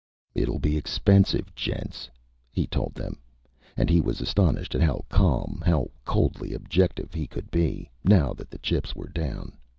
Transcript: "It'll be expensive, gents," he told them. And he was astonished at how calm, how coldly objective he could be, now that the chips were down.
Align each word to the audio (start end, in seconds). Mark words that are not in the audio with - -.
"It'll 0.33 0.57
be 0.57 0.77
expensive, 0.77 1.53
gents," 1.53 2.09
he 2.51 2.65
told 2.65 2.95
them. 2.95 3.19
And 3.77 3.87
he 3.87 4.01
was 4.01 4.19
astonished 4.19 4.73
at 4.73 4.81
how 4.81 5.05
calm, 5.09 5.61
how 5.63 5.91
coldly 6.05 6.55
objective 6.55 7.13
he 7.13 7.27
could 7.27 7.51
be, 7.51 7.87
now 8.03 8.33
that 8.33 8.49
the 8.49 8.57
chips 8.57 8.95
were 8.95 9.09
down. 9.09 9.51